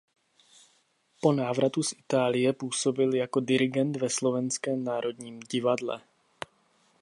Po 1.21 1.33
návratu 1.33 1.83
z 1.83 1.91
Itálie 1.99 2.53
působil 2.53 3.15
jako 3.15 3.39
dirigent 3.39 3.97
v 3.97 4.09
Slovenském 4.09 4.83
národním 4.83 5.39
divadle. 5.39 6.01